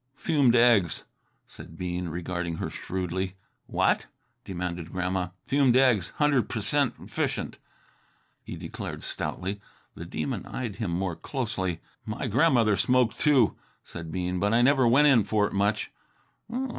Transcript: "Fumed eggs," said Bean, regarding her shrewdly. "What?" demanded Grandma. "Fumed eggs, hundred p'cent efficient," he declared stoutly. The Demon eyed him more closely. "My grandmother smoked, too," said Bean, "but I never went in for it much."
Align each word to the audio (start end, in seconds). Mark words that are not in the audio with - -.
"Fumed 0.15 0.55
eggs," 0.55 1.03
said 1.45 1.77
Bean, 1.77 2.07
regarding 2.09 2.55
her 2.55 2.71
shrewdly. 2.71 3.35
"What?" 3.67 4.07
demanded 4.43 4.91
Grandma. 4.91 5.27
"Fumed 5.45 5.75
eggs, 5.77 6.09
hundred 6.15 6.49
p'cent 6.49 6.95
efficient," 6.99 7.59
he 8.43 8.55
declared 8.55 9.03
stoutly. 9.03 9.61
The 9.93 10.05
Demon 10.07 10.47
eyed 10.47 10.77
him 10.77 10.89
more 10.89 11.15
closely. 11.15 11.81
"My 12.03 12.25
grandmother 12.25 12.77
smoked, 12.77 13.19
too," 13.19 13.55
said 13.83 14.11
Bean, 14.11 14.39
"but 14.39 14.55
I 14.55 14.63
never 14.63 14.87
went 14.87 15.05
in 15.05 15.23
for 15.23 15.45
it 15.45 15.53
much." 15.53 15.91